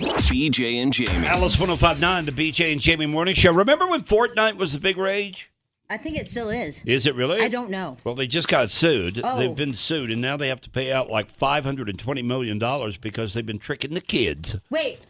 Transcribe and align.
BJ 0.00 0.82
and 0.82 0.92
Jamie. 0.92 1.26
Alice 1.26 1.58
1059, 1.58 2.24
the 2.26 2.32
BJ 2.32 2.72
and 2.72 2.80
Jamie 2.80 3.06
Morning 3.06 3.34
Show. 3.34 3.52
Remember 3.52 3.86
when 3.86 4.02
Fortnite 4.02 4.56
was 4.56 4.72
the 4.72 4.80
big 4.80 4.96
rage? 4.96 5.50
I 5.88 5.96
think 5.96 6.16
it 6.16 6.30
still 6.30 6.50
is. 6.50 6.84
Is 6.84 7.06
it 7.06 7.14
really? 7.16 7.40
I 7.40 7.48
don't 7.48 7.70
know. 7.70 7.96
Well, 8.04 8.14
they 8.14 8.28
just 8.28 8.48
got 8.48 8.70
sued. 8.70 9.20
Oh. 9.22 9.36
They've 9.36 9.56
been 9.56 9.74
sued, 9.74 10.10
and 10.10 10.20
now 10.20 10.36
they 10.36 10.48
have 10.48 10.60
to 10.62 10.70
pay 10.70 10.92
out 10.92 11.10
like 11.10 11.32
$520 11.32 12.24
million 12.24 12.58
because 13.00 13.34
they've 13.34 13.44
been 13.44 13.58
tricking 13.58 13.94
the 13.94 14.00
kids. 14.00 14.56
Wait, 14.70 15.00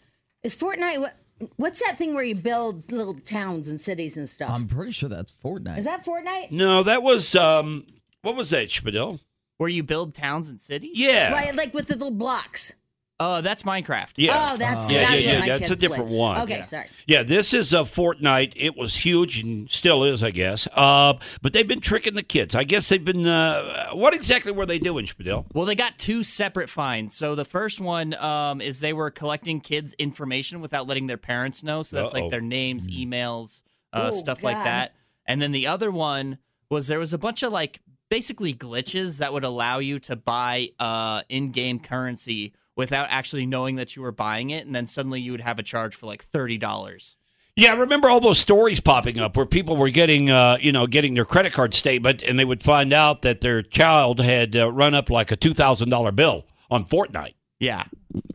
is 0.42 0.56
Fortnite 0.56 0.98
what? 0.98 1.16
What's 1.56 1.86
that 1.86 1.96
thing 1.96 2.14
where 2.14 2.24
you 2.24 2.34
build 2.34 2.92
little 2.92 3.14
towns 3.14 3.68
and 3.68 3.80
cities 3.80 4.18
and 4.18 4.28
stuff? 4.28 4.50
I'm 4.54 4.68
pretty 4.68 4.92
sure 4.92 5.08
that's 5.08 5.32
Fortnite. 5.42 5.78
is 5.78 5.86
that 5.86 6.04
Fortnite? 6.04 6.50
No, 6.50 6.82
that 6.82 7.02
was, 7.02 7.34
um, 7.34 7.86
what 8.20 8.36
was 8.36 8.50
that, 8.50 8.68
Spadil? 8.68 9.20
Where 9.56 9.70
you 9.70 9.82
build 9.82 10.14
towns 10.14 10.50
and 10.50 10.60
cities? 10.60 10.98
Yeah. 10.98 11.30
Like, 11.32 11.54
like 11.56 11.74
with 11.74 11.86
the 11.86 11.94
little 11.94 12.10
blocks. 12.10 12.74
Oh, 13.22 13.42
that's 13.42 13.64
Minecraft. 13.64 14.12
Yeah. 14.16 14.50
Oh, 14.54 14.56
that's 14.56 14.90
Yeah, 14.90 15.02
that's 15.02 15.24
yeah, 15.24 15.30
what 15.30 15.34
yeah, 15.34 15.40
my 15.40 15.46
that's 15.48 15.58
kids 15.60 15.70
a 15.72 15.76
different 15.76 16.06
play. 16.06 16.16
one. 16.16 16.40
Okay, 16.40 16.56
Yeah. 16.56 16.62
sorry. 16.62 16.86
Yeah, 17.06 17.22
this 17.22 17.52
is 17.52 17.74
a 17.74 17.80
Fortnite. 17.80 18.54
It 18.56 18.78
was 18.78 18.96
huge 18.96 19.40
and 19.40 19.68
still 19.70 20.04
is, 20.04 20.22
I 20.22 20.30
guess. 20.30 20.66
Uh, 20.74 21.14
but 21.42 21.52
they've 21.52 21.68
been 21.68 21.80
tricking 21.80 22.14
the 22.14 22.22
kids. 22.22 22.54
I 22.54 22.64
guess 22.64 22.88
they've 22.88 23.04
been. 23.04 23.26
Uh, 23.26 23.90
what 23.92 24.14
exactly 24.14 24.52
were 24.52 24.64
they 24.64 24.78
doing, 24.78 25.04
Spadil? 25.04 25.44
Well, 25.52 25.66
they 25.66 25.74
got 25.74 25.98
two 25.98 26.22
separate 26.22 26.70
fines. 26.70 27.14
So 27.14 27.34
the 27.34 27.44
first 27.44 27.78
one 27.78 28.14
um, 28.14 28.62
is 28.62 28.80
they 28.80 28.94
were 28.94 29.10
collecting 29.10 29.60
kids' 29.60 29.92
information 29.98 30.62
without 30.62 30.86
letting 30.86 31.06
their 31.06 31.18
parents 31.18 31.62
know. 31.62 31.82
So 31.82 31.96
that's 31.96 32.14
Uh-oh. 32.14 32.22
like 32.22 32.30
their 32.30 32.40
names, 32.40 32.88
emails, 32.88 33.62
uh, 33.92 34.08
Oh, 34.08 34.16
stuff 34.16 34.42
like 34.42 34.56
that. 34.64 34.94
And 35.26 35.42
then 35.42 35.52
the 35.52 35.66
other 35.66 35.90
one 35.90 36.38
was 36.70 36.86
there 36.86 36.98
was 36.98 37.12
a 37.12 37.18
bunch 37.18 37.42
of 37.42 37.52
like 37.52 37.80
basically 38.08 38.54
glitches 38.54 39.18
that 39.18 39.32
would 39.34 39.44
allow 39.44 39.78
you 39.78 39.98
to 40.00 40.16
buy 40.16 40.70
uh, 40.78 41.22
in-game 41.28 41.80
currency 41.80 42.54
without 42.80 43.06
actually 43.10 43.46
knowing 43.46 43.76
that 43.76 43.94
you 43.94 44.02
were 44.02 44.10
buying 44.12 44.50
it, 44.50 44.66
and 44.66 44.74
then 44.74 44.86
suddenly 44.86 45.20
you 45.20 45.30
would 45.32 45.40
have 45.40 45.58
a 45.58 45.62
charge 45.62 45.94
for 45.94 46.06
like 46.06 46.24
thirty 46.24 46.58
dollars. 46.58 47.16
Yeah, 47.56 47.72
I 47.72 47.76
remember 47.76 48.08
all 48.08 48.20
those 48.20 48.38
stories 48.38 48.80
popping 48.80 49.18
up 49.18 49.36
where 49.36 49.44
people 49.44 49.76
were 49.76 49.90
getting, 49.90 50.30
uh, 50.30 50.56
you 50.60 50.72
know, 50.72 50.86
getting 50.86 51.14
their 51.14 51.24
credit 51.26 51.52
card 51.52 51.74
statement, 51.74 52.22
and 52.22 52.38
they 52.38 52.44
would 52.44 52.62
find 52.62 52.92
out 52.92 53.22
that 53.22 53.40
their 53.42 53.60
child 53.62 54.18
had 54.20 54.56
uh, 54.56 54.72
run 54.72 54.94
up 54.94 55.10
like 55.10 55.30
a 55.30 55.36
two 55.36 55.52
thousand 55.54 55.90
dollar 55.90 56.10
bill 56.12 56.46
on 56.70 56.84
Fortnite. 56.84 57.34
Yeah, 57.58 57.84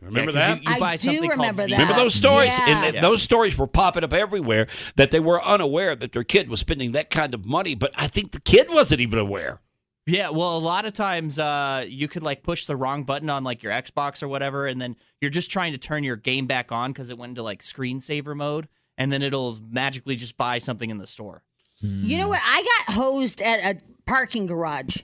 Remember 0.00 0.20
Yeah, 0.20 0.24
'cause 0.26 0.34
that? 0.34 0.62
You, 0.62 0.70
you 0.70 0.76
I 0.76 0.78
buy 0.78 0.94
do 0.94 0.98
something 0.98 1.20
called 1.30 1.40
remember 1.40 1.62
that. 1.66 1.70
Remember 1.72 1.94
those 1.94 2.14
stories? 2.14 2.56
Yeah. 2.58 2.84
And 2.84 2.94
Yeah. 2.94 3.00
those 3.00 3.22
stories 3.22 3.58
were 3.58 3.66
popping 3.66 4.04
up 4.04 4.12
everywhere 4.12 4.68
that 4.94 5.10
they 5.10 5.18
were 5.18 5.42
unaware 5.44 5.96
that 5.96 6.12
their 6.12 6.22
kid 6.22 6.48
was 6.48 6.60
spending 6.60 6.92
that 6.92 7.10
kind 7.10 7.34
of 7.34 7.44
money. 7.44 7.74
But 7.74 7.92
I 7.96 8.06
think 8.06 8.30
the 8.30 8.40
kid 8.40 8.68
wasn't 8.70 9.00
even 9.00 9.18
aware. 9.18 9.60
Yeah, 10.06 10.30
well, 10.30 10.56
a 10.56 10.58
lot 10.58 10.84
of 10.84 10.92
times 10.92 11.36
uh, 11.36 11.84
you 11.88 12.06
could 12.06 12.22
like 12.22 12.44
push 12.44 12.66
the 12.66 12.76
wrong 12.76 13.02
button 13.02 13.28
on 13.28 13.42
like 13.42 13.62
your 13.64 13.72
Xbox 13.72 14.22
or 14.22 14.28
whatever, 14.28 14.66
and 14.66 14.80
then 14.80 14.94
you're 15.20 15.32
just 15.32 15.50
trying 15.50 15.72
to 15.72 15.78
turn 15.78 16.04
your 16.04 16.14
game 16.14 16.46
back 16.46 16.70
on 16.70 16.92
because 16.92 17.10
it 17.10 17.18
went 17.18 17.30
into 17.30 17.42
like 17.42 17.60
screensaver 17.60 18.36
mode, 18.36 18.68
and 18.96 19.10
then 19.10 19.20
it'll 19.22 19.58
magically 19.68 20.14
just 20.14 20.36
buy 20.36 20.58
something 20.58 20.90
in 20.90 20.98
the 20.98 21.06
store. 21.08 21.42
You 21.80 22.18
know 22.18 22.28
what? 22.28 22.40
I 22.42 22.62
got 22.86 22.94
hosed 22.94 23.42
at 23.42 23.76
a 23.76 23.80
parking 24.06 24.46
garage. 24.46 25.02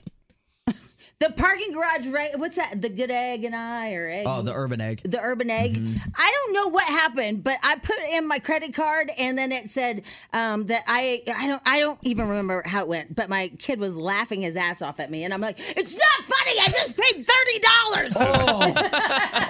The 1.23 1.29
parking 1.31 1.71
garage, 1.71 2.07
right? 2.07 2.37
What's 2.37 2.57
that? 2.57 2.81
The 2.81 2.89
Good 2.89 3.11
Egg 3.11 3.45
and 3.45 3.55
I, 3.55 3.93
or 3.93 4.09
egg? 4.09 4.25
oh, 4.27 4.41
the 4.41 4.53
urban 4.53 4.81
egg. 4.81 5.01
the 5.03 5.19
urban 5.21 5.49
egg. 5.49 5.77
I 6.17 6.31
don't 6.35 6.53
know 6.53 6.67
what 6.67 6.83
happened, 6.85 7.43
but 7.43 7.57
I 7.63 7.75
put 7.77 7.97
in 8.13 8.27
my 8.27 8.39
credit 8.39 8.73
card 8.73 9.09
and 9.17 9.37
then 9.37 9.51
it 9.51 9.69
said 9.69 10.03
um, 10.33 10.65
that 10.67 10.83
I 10.87 11.21
I 11.33 11.47
don't 11.47 11.61
I 11.65 11.79
don't 11.79 11.99
even 12.03 12.27
remember 12.29 12.63
how 12.65 12.81
it 12.81 12.87
went, 12.87 13.15
but 13.15 13.29
my 13.29 13.51
kid 13.59 13.79
was 13.79 13.95
laughing 13.95 14.41
his 14.41 14.55
ass 14.57 14.81
off 14.81 14.99
at 14.99 15.09
me 15.09 15.23
and 15.23 15.33
I'm 15.33 15.41
like, 15.41 15.57
"It's 15.77 15.95
not 15.95 16.25
funny. 16.25 16.59
I 16.61 16.67
just 16.71 16.97
paid 16.97 17.23
$30." 17.23 17.33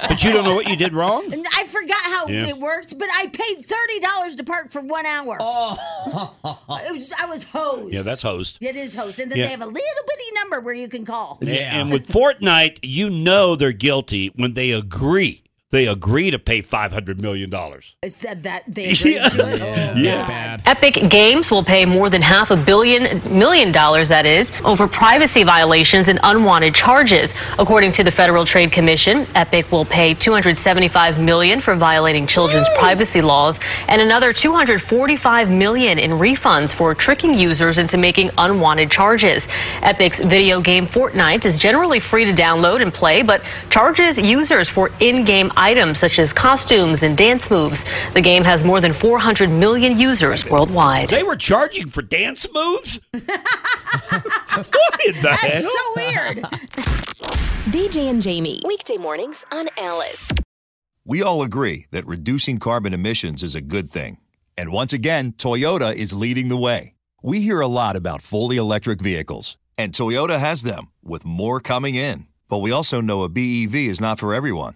But 0.13 0.23
you 0.23 0.31
don't 0.31 0.44
know 0.44 0.53
what 0.56 0.67
you 0.69 0.75
did 0.75 0.94
wrong? 0.94 1.31
And 1.33 1.45
I 1.56 1.63
forgot 1.66 1.97
how 2.03 2.28
Yeah. 2.28 2.47
it 2.50 2.57
worked, 2.57 2.97
but 3.00 3.07
I 3.16 3.28
paid 3.28 3.66
$30 3.66 4.35
to 4.38 4.44
park 4.44 4.69
for 4.72 4.81
1 4.81 5.06
hour. 5.06 5.38
Oh. 5.39 6.67
it 6.85 6.91
was, 6.94 7.12
I 7.19 7.25
was 7.25 7.44
hosed. 7.50 7.94
Yeah, 7.94 8.01
that's 8.03 8.22
host. 8.22 8.57
It 8.62 8.75
is 8.75 8.95
host. 8.95 9.17
And 9.19 9.31
then 9.31 9.39
Yeah. 9.39 9.45
they 9.45 9.51
have 9.51 9.62
a 9.62 9.66
little 9.66 10.03
bitty 10.07 10.22
number 10.44 10.59
where 10.59 10.74
you 10.74 10.88
can 10.88 11.06
call. 11.06 11.38
Yeah. 11.42 11.80
And 11.80 11.92
with 11.92 12.08
Fortnite, 12.08 12.80
you 12.84 13.09
know 13.09 13.56
they're 13.56 13.72
guilty 13.72 14.31
when 14.36 14.54
they 14.54 14.72
agree. 14.72 15.44
They 15.73 15.88
agree 15.88 16.29
to 16.29 16.38
pay 16.38 16.61
five 16.61 16.91
hundred 16.91 17.19
million 17.19 17.50
dollars. 17.50 17.95
It 18.03 18.11
said 18.11 18.44
that 18.44 18.61
they 18.67 18.89
agreed 18.91 19.16
to 19.31 19.50
it. 19.50 19.59
Oh, 19.59 19.94
Yeah. 19.97 20.19
God. 20.19 20.28
Bad. 20.28 20.61
Epic 20.67 21.09
Games 21.09 21.50
will 21.50 21.63
pay 21.63 21.84
more 21.84 22.11
than 22.11 22.22
half 22.22 22.51
a 22.51 22.56
billion 22.56 23.19
million 23.35 23.72
dollars, 23.72 24.09
that 24.09 24.28
is, 24.28 24.51
over 24.63 24.88
privacy 24.88 25.44
violations 25.44 26.09
and 26.09 26.19
unwanted 26.22 26.75
charges. 26.75 27.33
According 27.57 27.91
to 27.94 28.03
the 28.03 28.12
Federal 28.12 28.45
Trade 28.45 28.72
Commission, 28.72 29.25
Epic 29.33 29.72
will 29.72 29.83
pay 29.83 30.13
275 30.13 31.19
million 31.19 31.59
for 31.59 31.73
violating 31.75 32.28
children's 32.28 32.67
privacy 32.78 33.23
laws 33.23 33.59
and 33.88 34.00
another 34.00 34.31
245 34.31 35.50
million 35.50 35.97
in 35.97 36.12
refunds 36.12 36.72
for 36.72 36.94
tricking 36.94 37.33
users 37.33 37.79
into 37.79 37.97
making 37.97 38.29
unwanted 38.38 38.91
charges. 38.91 39.47
Epic's 39.81 40.19
video 40.19 40.62
game 40.62 40.85
Fortnite 40.85 41.45
is 41.45 41.57
generally 41.57 42.00
free 42.00 42.25
to 42.25 42.31
download 42.31 42.83
and 42.83 42.94
play, 42.94 43.23
but 43.23 43.41
charges 43.72 44.19
users 44.19 44.69
for 44.69 44.91
in-game 45.00 45.50
items 45.63 46.00
such 46.00 46.19
as 46.19 46.34
costumes 46.34 47.03
and 47.03 47.18
dance 47.18 47.50
moves. 47.50 47.85
The 48.13 48.22
game 48.22 48.44
has 48.44 48.63
more 48.63 48.81
than 48.81 48.94
400 48.94 49.50
million 49.50 49.97
users 49.97 50.46
worldwide. 50.50 51.09
They 51.09 51.24
were 51.24 51.35
charging 51.35 51.88
for 51.90 52.01
dance 52.01 52.47
moves. 52.53 53.00
what 53.12 53.24
in 55.07 55.13
the 55.16 55.22
That's 55.22 55.41
hell? 55.41 55.62
so 55.62 55.84
weird. 55.96 56.38
BJ 57.74 58.09
and 58.09 58.22
Jamie. 58.22 58.62
Weekday 58.66 58.97
mornings 58.97 59.46
on 59.51 59.69
Alice. 59.78 60.31
We 61.06 61.22
all 61.22 61.41
agree 61.44 61.85
that 61.91 62.06
reducing 62.06 62.59
carbon 62.59 62.94
emissions 62.94 63.44
is 63.44 63.56
a 63.56 63.62
good 63.62 63.90
thing. 63.90 64.18
And 64.57 64.72
once 64.72 64.94
again, 64.94 65.34
Toyota 65.34 65.94
is 65.94 66.13
leading 66.13 66.50
the 66.50 66.57
way. 66.57 66.94
We 67.22 67.41
hear 67.41 67.62
a 67.62 67.68
lot 67.68 67.95
about 67.95 68.22
fully 68.22 68.57
electric 68.57 69.01
vehicles, 69.01 69.57
and 69.78 69.94
Toyota 69.94 70.38
has 70.38 70.63
them, 70.63 70.90
with 71.03 71.25
more 71.25 71.59
coming 71.59 71.95
in. 71.95 72.28
But 72.50 72.59
we 72.59 72.72
also 72.72 73.01
know 73.01 73.24
a 73.24 73.30
BEV 73.30 73.75
is 73.75 74.00
not 74.01 74.19
for 74.19 74.34
everyone, 74.34 74.75